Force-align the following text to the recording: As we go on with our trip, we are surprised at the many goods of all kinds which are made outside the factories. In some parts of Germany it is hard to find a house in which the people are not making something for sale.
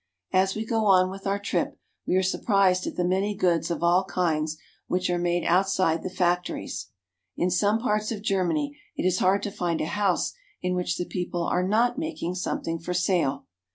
As 0.33 0.55
we 0.55 0.65
go 0.65 0.87
on 0.87 1.11
with 1.11 1.27
our 1.27 1.37
trip, 1.37 1.77
we 2.07 2.15
are 2.15 2.23
surprised 2.23 2.87
at 2.87 2.95
the 2.95 3.05
many 3.05 3.35
goods 3.35 3.69
of 3.69 3.83
all 3.83 4.03
kinds 4.03 4.57
which 4.87 5.11
are 5.11 5.19
made 5.19 5.43
outside 5.43 6.01
the 6.01 6.09
factories. 6.09 6.87
In 7.37 7.51
some 7.51 7.77
parts 7.77 8.11
of 8.11 8.23
Germany 8.23 8.75
it 8.97 9.05
is 9.05 9.19
hard 9.19 9.43
to 9.43 9.51
find 9.51 9.79
a 9.79 9.85
house 9.85 10.33
in 10.59 10.73
which 10.73 10.97
the 10.97 11.05
people 11.05 11.43
are 11.43 11.61
not 11.61 11.99
making 11.99 12.33
something 12.33 12.79
for 12.79 12.95
sale. 12.95 13.45